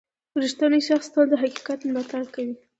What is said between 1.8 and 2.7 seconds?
ملاتړ کوي.